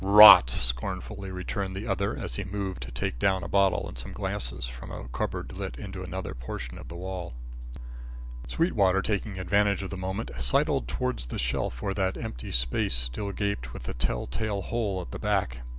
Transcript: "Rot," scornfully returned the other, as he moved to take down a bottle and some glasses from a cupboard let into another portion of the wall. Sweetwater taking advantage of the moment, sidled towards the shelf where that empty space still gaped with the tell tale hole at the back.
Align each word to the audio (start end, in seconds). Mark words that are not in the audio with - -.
"Rot," 0.03 0.49
scornfully 0.49 1.29
returned 1.29 1.75
the 1.75 1.85
other, 1.87 2.17
as 2.17 2.33
he 2.35 2.43
moved 2.43 2.81
to 2.81 2.91
take 2.91 3.19
down 3.19 3.43
a 3.43 3.47
bottle 3.47 3.87
and 3.87 3.95
some 3.99 4.13
glasses 4.13 4.65
from 4.65 4.89
a 4.89 5.07
cupboard 5.09 5.55
let 5.55 5.77
into 5.77 6.01
another 6.01 6.33
portion 6.33 6.79
of 6.79 6.87
the 6.87 6.95
wall. 6.95 7.35
Sweetwater 8.47 9.03
taking 9.03 9.37
advantage 9.37 9.83
of 9.83 9.91
the 9.91 9.97
moment, 9.97 10.31
sidled 10.39 10.87
towards 10.87 11.27
the 11.27 11.37
shelf 11.37 11.83
where 11.83 11.93
that 11.93 12.17
empty 12.17 12.51
space 12.51 12.95
still 12.95 13.31
gaped 13.31 13.73
with 13.75 13.83
the 13.83 13.93
tell 13.93 14.25
tale 14.25 14.63
hole 14.63 15.01
at 15.01 15.11
the 15.11 15.19
back. 15.19 15.59